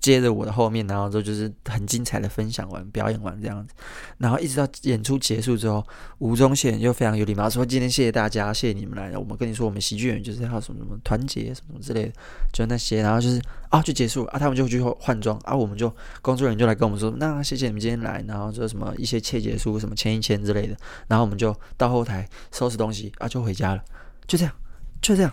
[0.00, 3.74] 接着我的后面，然后之后就是很精彩的分享完、表演完这样子，
[4.18, 5.86] 然后一直到演出结束之后，
[6.18, 9.18] 吴宗宪就非常有礼貌说：“今天谢谢大家，谢谢你们来了。
[9.18, 12.12] 我们跟你说，我们喜剧演员就是要什么什么团结什么什么之类的，
[12.52, 13.02] 就那些。
[13.02, 23.82] 然后就是啊，就结束啊，他们就去换装啊，我们就工作人员就来跟我们说，那谢谢你们今天来，然后说什么一些切结书什么签一签之类的，然后我们就到后台收拾东西啊，就回家了。”
[24.28, 24.54] 就这样，
[25.02, 25.32] 就这样，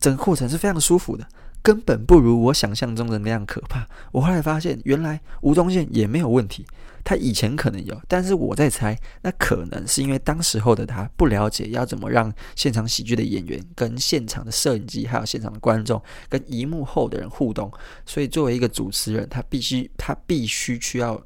[0.00, 1.26] 整个过程是非常舒服的，
[1.60, 3.86] 根本不如我想象中的那样可怕。
[4.12, 6.64] 我后来发现，原来吴宗宪也没有问题，
[7.02, 17.70] 他以前可能有，但是我在猜，那可能是因为当时候的他不了解要怎么让现场喜剧的演员跟现场的摄影机，还有现场的观众跟荧幕后的人互动，
[18.06, 21.20] 所以作为一个主持人，他必须，他必须需要。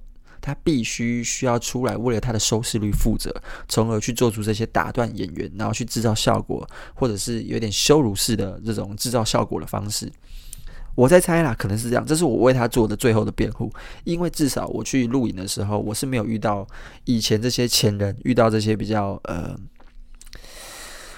[0.47, 3.35] 他必须需要出来为了他的收视率负责，
[3.67, 10.09] 从而去做出这些打断演员，然后去制造效果，或者是有点羞辱式的这种制造效果的方式。
[10.95, 12.07] 我在猜啦，可能是这样。
[12.07, 13.69] 这是我为他做的最后的辩护，
[14.05, 16.65] 因为至少我去录影的时候，我是没有遇到
[17.07, 19.59] 以前这些前人遇到这些比较呃。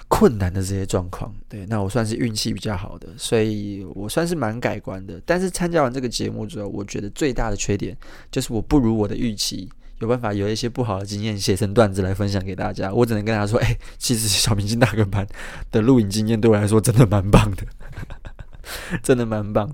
[0.08, 5.20] 困难的这些状况，对，那我算是运气比较好的，所以我算是蛮改观的。
[5.26, 7.96] 但是参加完这个节目之后，我觉得最大的缺点
[8.30, 9.68] 就是我不如我的预期，
[10.00, 12.90] 有办法有一些不好的经验写成段子来分享给大家。
[12.90, 15.26] 我只能跟大家说，哎、其实小明星大跟班
[15.70, 17.64] 的录影经验对我来说真的蛮棒的，
[19.02, 19.70] 真的蛮棒。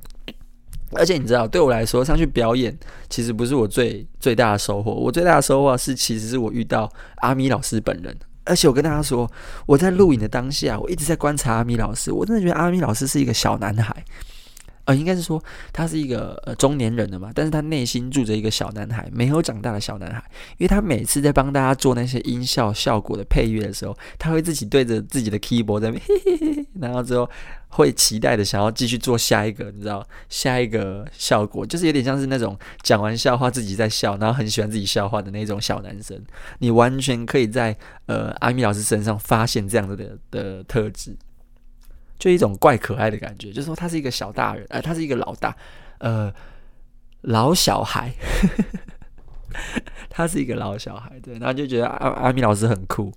[0.96, 2.76] 而且你知道，对我来说上去表演
[3.08, 8.16] 其实不是我最最大的收获，我最大的收获是其实是我遇到阿咪老师本人。
[8.44, 9.30] 而且我跟大家说，
[9.66, 12.12] 我在录影的当下，我一直在观察阿米老师。
[12.12, 14.04] 我真的觉得阿米老师是一个小男孩，
[14.84, 15.42] 呃，应该是说
[15.72, 20.22] 他是一个呃中年人的嘛，但是他内心住着一个小男孩，没有长大的小男孩。
[20.58, 27.28] 因为他每次在帮大家做那些音效效果的配乐的时候，他会自己对着自己的 keyboard 在那边嘿嘿嘿，然后之后。
[27.76, 36.16] 会期待的想要继续做下一个，你知道，下一个效果就是有点像是那种讲完笑话自己在笑，然后很喜欢自己笑话的那种小男生。
[36.60, 41.16] 你完全可以在呃阿咪老师身上发现这样子的的特质，
[42.18, 43.50] 就一种怪可爱的感觉。
[43.50, 45.56] 就是说他是一个小大人，哎、他是一个老大，
[45.98, 46.32] 呃
[47.22, 48.12] 老小孩，
[50.10, 53.12] 他是一个老小孩，对，然后就觉得阿阿米老师很酷。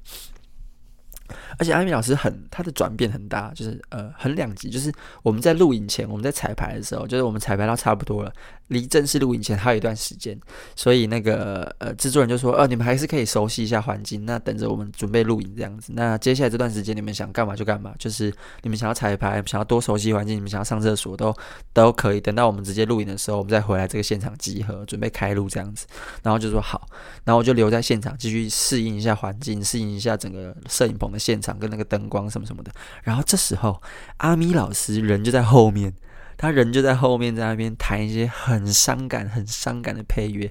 [1.57, 4.91] 而且阿米老师很他的转变很大，就是呃很两极，就是
[5.23, 8.31] 我们在录影前，我们在彩排的时候，就是我们彩排到差不多了，
[8.67, 10.39] 离正式录影前还有一段时间，
[10.75, 15.91] 所以那个呃制作人就说，呃你们还是可以熟悉一下环境，那等着我们准备录影这样子。
[15.95, 21.35] 那接下来这段时间你们想干嘛就干嘛，就是你们想要彩排，想要多熟悉环境，你们想要上厕所都
[21.73, 22.21] 都可以。
[22.21, 25.87] 等到我们直接录影的时候，我们再回来这个现场集合，准备开录这样子。
[26.21, 26.87] 然后就说好，
[27.23, 31.46] 然后我就留在现场继续适应一下环境，适应一下整个摄影棚的现场。
[31.59, 32.71] 跟那个灯光什么什么的，
[33.03, 33.79] 然后这时候
[34.17, 35.93] 阿咪老师人就在后面，
[36.35, 40.49] 他人就在后面，在那边弹一些很伤感、很伤感的配乐，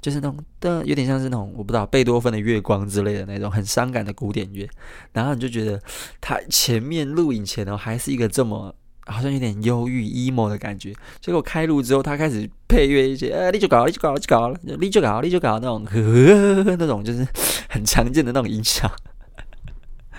[0.00, 4.68] 就是那种的，有点像是那种我不知道贝多芬的月光之类的那种很伤感的古典乐。
[5.12, 5.80] 然后你就觉得
[6.20, 8.74] 他前面录影前哦，还是一个这么
[9.06, 17.26] 好像有点忧郁 emo 的感觉，结果开录之后，他开始配乐一些，呃，你就搞，你就搞，就搞，你就搞，你就搞那种呵呵呵那种就是
[17.68, 18.88] 很常见的那种音效。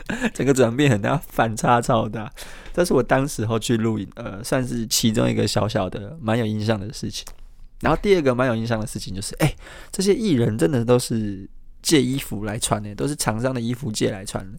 [0.33, 2.31] 整个转变很大，反差超大。
[2.73, 7.25] 这是我当时候去录影，呃，算是其中一个小小的蛮有印象的事情。
[7.81, 9.53] 然后第二个蛮有印象的事情就是，哎、
[9.91, 11.49] 这些艺人真的都是
[11.81, 14.57] 借衣服来穿的，都是厂商的衣服借来穿的。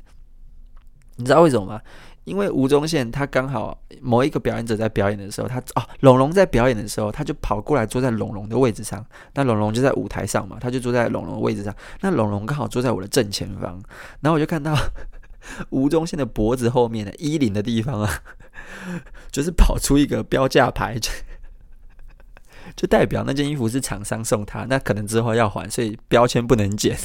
[1.17, 1.81] 你知道为什么吗？
[2.25, 9.05] 因为吴宗宪他刚好某一个表演者在表演的时候，他哦，龙龙在表演的时候，他就跑过来坐在龙龙的位置上。
[9.35, 11.75] 那龙龙就在舞台上嘛，他就坐在龙龙的位置上。
[12.01, 13.83] 那龙龙刚好坐在我的正前方，
[14.21, 14.75] 然后我就看到。
[15.71, 18.23] 吴宗宪的脖子后面的衣领的地方啊，
[19.31, 20.99] 就是跑出一个标价牌，
[22.75, 26.99] 就代表那件衣服是厂商送他，那可能之后要还，所以标签不能剪，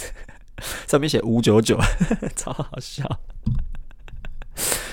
[0.88, 1.80] 上面写五九九，
[2.36, 3.20] 超好笑。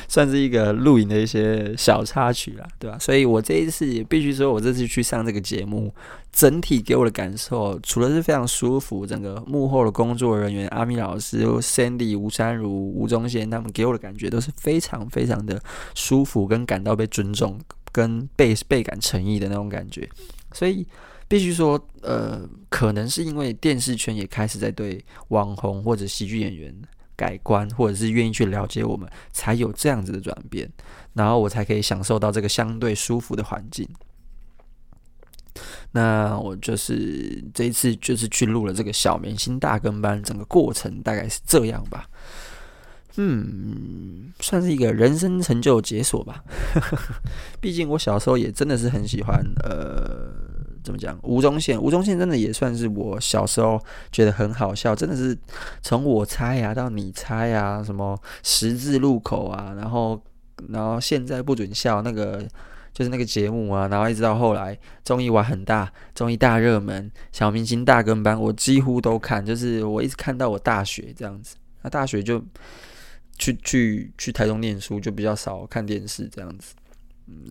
[0.09, 2.99] 算是一个录影的一些小插曲啦，对吧？
[2.99, 5.93] 所以我这一次也必须说，我这次去上这个节目，
[6.33, 15.61] 整体给我的感受，除了是非常舒服，整个幕后的工作人员阿米老师、Sandy、吴山如、吴宗宪他们给我的感觉都是非常非常的
[15.95, 17.59] 舒服，跟感到被尊重，
[17.93, 20.09] 跟倍倍感诚意的那种感觉。
[20.53, 20.87] 所以
[21.29, 26.75] 必须说，呃，可能是因为电视圈也开始在对网红或者喜剧演员。
[27.17, 30.71] 改观，或者是愿意去了解我们，才有这样子的转变，
[31.15, 33.89] 然后我才可以享受到这个相对舒服的环境。
[35.93, 42.07] 那我就是这一次就是去录了这个小明星大跟班，整个过程大概是这样吧。
[43.17, 46.45] 嗯，算是一个人生成就解锁吧。
[47.61, 50.46] 毕竟我小时候也真的是很喜欢呃。
[50.87, 51.19] 怎么讲？
[51.25, 53.77] 吴宗宪，吴宗宪真的也算是我小时候
[54.13, 55.37] 觉得很好笑，真的是
[55.83, 60.23] 从我猜呀、啊、到你猜呀、啊，什么十字路口啊，然后
[60.69, 62.41] 然后现在不准笑那个
[62.95, 72.41] 就是那个节目啊，然后一直到后来综艺玩很大，综艺大热门，小明星大跟班，我几乎都看，就是我一直看到我大学这样子，那大学就
[73.37, 76.75] 去去去台中念书，就比较少看电视这样子。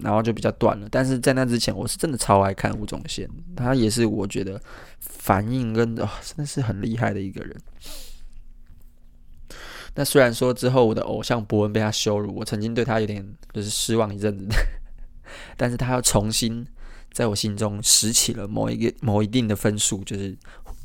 [0.01, 4.61] 然后就比较断了，但是在那之前，我是真的超爱看吴宗宪，他也是我觉得
[4.99, 7.55] 反应跟哦，真的是很厉害的一个人。
[9.95, 14.47] 那虽然说之后我的偶像博恩被他羞辱，我曾经对他有点就是失望一阵子，
[15.57, 16.65] 但是他要重新
[17.11, 20.37] 在我心中拾起了某一个某一定的分数，就是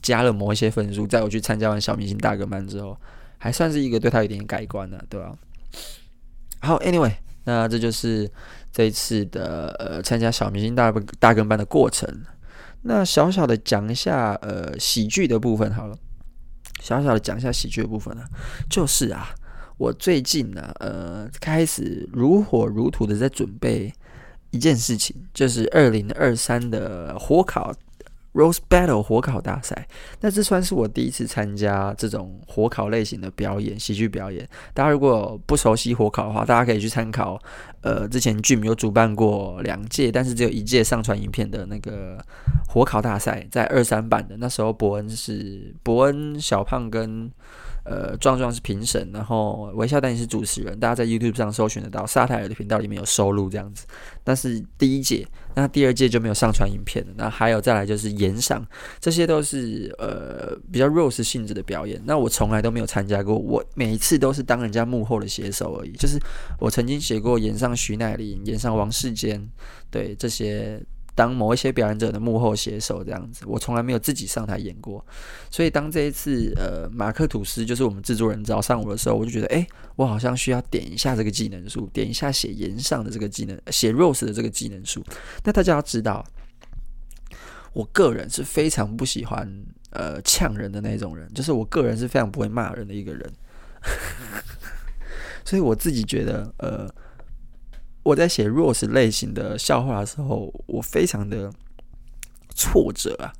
[0.02, 2.96] 加了某一些分数，在我去参加完小明星大哥班之后，
[3.38, 5.36] 还算是一个对他有点改观的，对吧？
[6.60, 8.28] 好，Anyway，那这就是。
[8.72, 12.08] 这一次的呃参加小明星大大跟班的过程，
[12.82, 15.96] 那小小的讲一下呃喜剧的部分好了，
[16.80, 18.22] 小小的讲一下喜剧的部分呢，
[18.68, 19.34] 就是啊，
[19.76, 23.92] 我最近呢呃开始如火如荼的在准备
[24.50, 27.72] 一件事情，就是二零二三的火烤。
[28.32, 29.88] Rose Battle 火烤大赛，
[30.20, 34.48] 那这算是我第一次参加这种火烤类型的表演，喜剧表演。
[34.72, 37.40] 大家如果不熟悉火烤的话，大家可以去参考。
[37.82, 42.24] 呃，之前剧迷有主办过两届，但是只有一届上传影片的那个
[42.68, 47.30] 火烤大赛，在二三版的那时候，伯恩是伯恩、小胖跟。
[47.90, 53.84] 呃，壮壮是评审，然后微笑丹尼是主持人，大家在 YouTube 上搜寻得到，萨泰尔的频道里面有收录这样子。
[54.22, 55.26] 但是第一届，
[55.56, 57.12] 那第二届就没有上传影片了。
[57.16, 58.64] 那还有再来就是演上，
[59.00, 62.00] 这些都是呃比较 roast 性质的表演。
[62.04, 65.90] 那我从来都没有参加过，我每一次都是当人家幕后的写手而已。
[65.92, 66.16] 就是
[66.60, 69.44] 我曾经写过演上徐乃麟，演上王世坚，
[69.90, 70.80] 对这些。
[71.20, 75.04] 当某一些表演者的幕后写手这样子，我从来没有自己上台演过，
[75.50, 79.66] 所以当这一次呃马克吐斯就是我们制作人找上我的时候，我就觉得哎、
[79.96, 85.04] 我好像需要点一下这个技能树，点一下写言上的这个技能，写 rose 的这个技能树。
[85.44, 86.24] 那大家要知道，
[87.74, 89.46] 我个人是非常不喜欢
[89.90, 93.30] 呃呛人的那种人，就是我个人是非常不会骂人的一个人，
[95.44, 96.88] 所以我自己觉得呃
[98.02, 101.52] 我在写 Rose 类型的笑话的时候，我非常的
[102.54, 103.32] 挫折啊，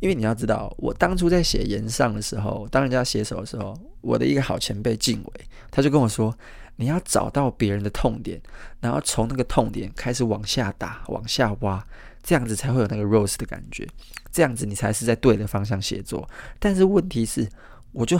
[0.00, 5.32] 因为你要知道，我当初在写言上的时候，当人家写手的时候，我的一个好前辈敬伟，
[5.70, 6.36] 他就跟我说。
[6.76, 8.40] 你要找到别人的痛点，
[8.80, 11.86] 然后从那个痛点开始往下打、往下挖，
[12.22, 13.86] 这样子才会有那个 Rose 的感觉，
[14.32, 16.28] 这样子你才是在对的方向写作。
[16.58, 17.46] 但是问题是，
[17.92, 18.18] 我就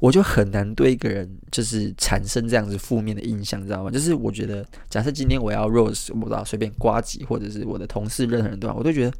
[0.00, 3.90] 我就很难对一个人就是产生这样子负面的印象，知道吗？
[3.90, 9.12] 就是我觉得，假设今天我要 Rose，我不知道随便呱吉，或者是我的同事，任何人都好，我都觉得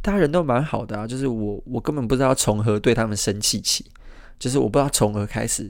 [0.00, 1.06] 大家人都蛮好的啊。
[1.06, 3.84] 就是我我根本不知道从何对他们生气起，
[4.38, 5.68] 就是我不知道从何开始。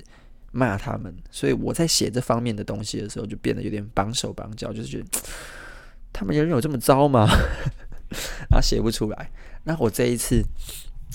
[0.52, 5.04] 骂他们，所以我在写这方面的东西的时候，就变得有点绑手绑脚，就是觉得
[6.12, 7.24] 他们人有这么糟吗？
[8.50, 9.30] 然 后写不出来。
[9.62, 10.42] 那我这一次，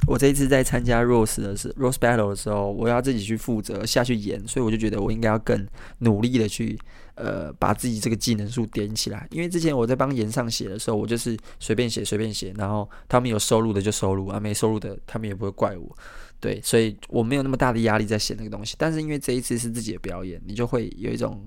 [0.07, 5.65] 我这一次在参加 Rose 的时 Rose Battle 的时候，我要自己去负责下去演，所以我就觉得我应该要更
[5.99, 6.77] 努力的去
[7.15, 9.27] 呃把自己这个技能数点起来。
[9.31, 15.97] 因为之前我在帮炎上写的时候，我就是随便写随便写，然后他们有收入的就收入啊，没收入的他们也不会怪我。
[16.39, 21.43] 对，所以我没有那么大的压力在写那个东西，但是因为这一次是自己的表演，你就会有一种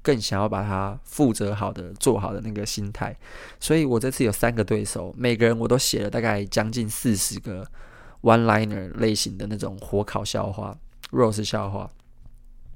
[0.00, 3.14] 更想要把它负责好的做好的那个心态。
[3.60, 7.66] 所以我这次有三个对手，每个人我都写了大概将近四十个
[8.22, 10.78] one liner 类型的那种火烤笑话
[11.10, 11.90] ，Rose 笑话，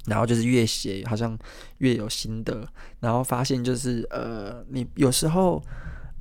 [0.07, 1.39] 然后就是越写好像
[1.79, 2.67] 越有心得，
[3.01, 5.63] 然后发现就是呃，你有时候。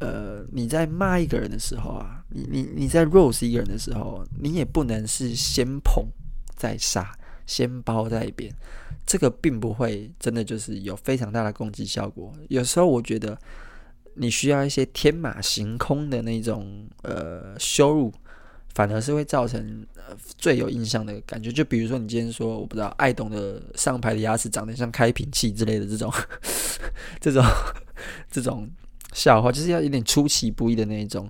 [0.04, 6.04] 呃，你在骂一个人的时候啊，你你你在 roast 一个人的时候，你也不能是先捧
[6.56, 7.16] 再杀，
[7.46, 8.52] 先包在一边，
[9.06, 12.34] 这个并不会真的就是有非常大的攻击效果。
[12.50, 13.38] 有时候我觉得
[14.16, 18.12] 你需要一些天马行空的那种呃羞辱，
[18.74, 21.52] 反而是会造成呃最有印象的感觉。
[21.52, 26.12] 就比如说你今天说我不知道爱懂的上排的牙齿长得像开瓶器之类的这种
[27.20, 27.44] 这种
[28.32, 28.70] 这种。
[29.14, 31.30] 笑话就是要有点出其不意的那一种，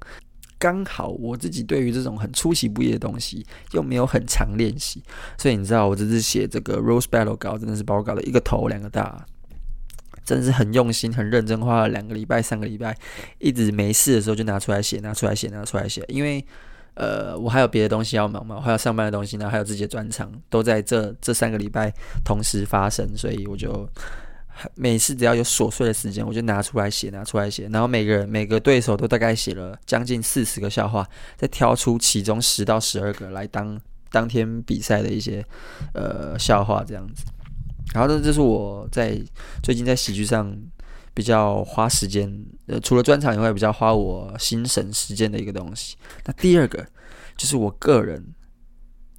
[0.60, 5.02] 刚好我自己对于这种很出其不意的东西又没有很常练习，
[5.36, 9.26] 所以你知道我这次写这个 Rose Battle 稿真的是把我搞得一个头两个大，
[10.24, 12.96] 真的是很用心很认真，花了两个礼拜三个礼拜，
[13.40, 16.46] 一直没事的时候就拿出来写，拿出来写，拿出来写，因为
[16.96, 23.88] 呃我还有别的东西要忙嘛，我还有上班的东西，呢还有自己的专场都在这这三个礼拜同时发生，所以我就。
[24.76, 27.68] 每次只要有琐碎的时间，我就拿出来写，拿出来写。
[27.70, 33.80] 然后每个人每个对手都大概写了将近四十个笑话，再挑出其中十到十二个来当
[34.12, 35.44] 当天比赛的一些
[35.96, 37.24] 呃笑话这样子。
[37.96, 39.20] 然后这这是我在
[39.64, 40.56] 最近在喜剧上
[41.14, 42.32] 比较花时间，
[42.68, 45.96] 呃，除了专场以外，比较花我心神时间的一个东西。
[46.26, 46.86] 那第二个
[47.38, 48.34] 就是我个人。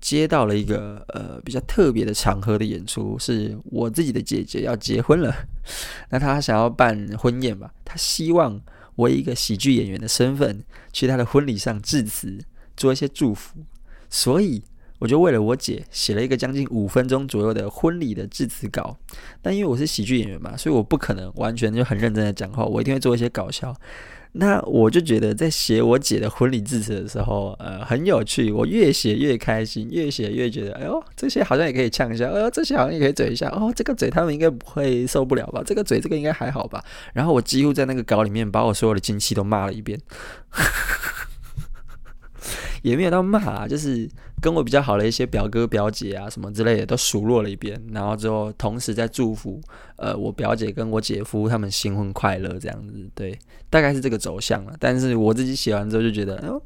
[0.03, 5.33] 接到了一个呃比较特别的场合的演出，是我自己的姐姐要结婚了，
[6.11, 8.61] 那她想要办婚宴吧，她希望
[8.97, 12.37] 我以一个喜剧演员的身份去她的婚礼上致辞，
[12.77, 13.61] 做一些祝福，
[14.11, 14.65] 所以
[15.03, 18.97] 我就为了我姐写了一个将近五分钟左右的婚礼的致辞稿。
[19.43, 23.75] 但因为我是喜剧演员嘛，所以我不可能完全就很认真的讲话，我一定会做一些搞笑。
[24.35, 28.53] 那我就觉得在写我姐的婚礼致辞的时候，呃，很有趣。
[28.53, 33.49] 我越写越开心，越写越觉得，哎呦，这些好像也可以呛一下，哎呦，这些好像也可以嘴一下。
[33.49, 35.61] 哦，这个嘴他们应该不会受不了吧？
[35.67, 36.81] 这个嘴这个应该还好吧？
[37.13, 39.99] 然后我几乎在那个稿里面把我所有的亲戚都骂了一遍。
[42.83, 44.09] 也没有到骂，就是
[44.43, 49.61] 跟我比较好的一些表哥表姐啊什么之类的都数落了一遍，然后之后同时在祝福
[49.95, 53.39] 呃我表姐跟我姐夫他们新婚快乐这样子，对，
[53.71, 54.75] 大概是这个走向了。
[54.81, 56.61] 但是我自己写完之后就觉得，哦，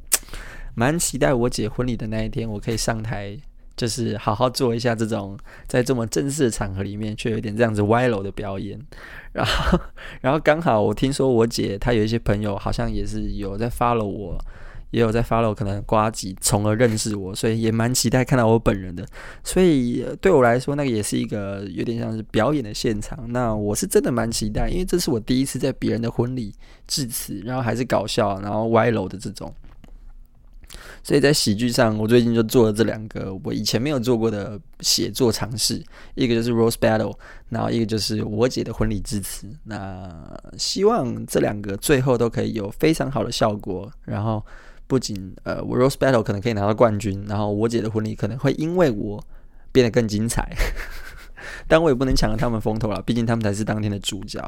[0.74, 3.36] 蛮期待我姐婚礼的那一天，我可以上台，
[3.76, 8.80] 就是好好做一下这种在这么正式的场合里面却有点这样子歪楼的表演。
[9.32, 9.78] 然后，
[10.22, 14.38] 然后刚好我听说我姐她有一些朋友好像也是有在 follow 我。
[14.90, 19.04] 也有在 follow，可能瓜吉，从而认识我，所以也蛮期待看到我本人的。
[19.42, 23.18] 所以对我来说，那个也是一个有点像是表演的现场。
[23.28, 26.54] 那我是真的蛮期待，因为这是我第一次在别人的婚礼
[26.86, 29.52] 致辞，然后还是搞笑，然后歪楼的这种。
[31.02, 35.82] 所以在喜剧上，我最近就做了这两个我以前没有做过的写作尝试，
[36.14, 37.16] 一个就是 Rose Battle，
[37.48, 39.46] 然后一个就是我姐的婚礼致辞。
[39.64, 40.10] 那
[40.56, 44.44] 希望这两个最后都可以有非常好的效果，然后。
[44.86, 49.24] 不仅呃，我 Rose Battle 可能可以拿到冠军，然后我姐的婚礼可能会因为我
[49.72, 50.48] 变得更精彩。
[51.68, 54.40] 但我也不能抢了他们风头了，毕竟他们才是当天的主角。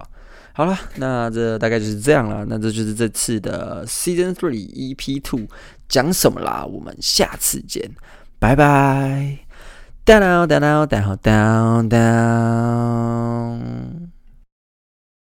[0.52, 2.44] 好了，那这大概就是这样了。
[2.48, 5.46] 那这就是这次的 Season Three EP Two
[5.88, 6.64] 讲什么啦？
[6.64, 7.90] 我们下次见，
[8.38, 9.38] 拜拜。
[10.04, 13.58] Down down down down down down。